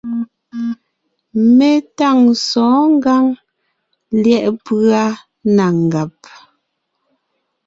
Mé 1.57 1.71
tâŋ 1.97 2.17
sɔ̌ɔn 2.47 2.83
ngǎŋ 2.95 3.25
lyɛ̌ʼ 4.23 4.47
pʉ́a 4.65 5.03
na 5.55 5.65
ngàb; 5.83 6.11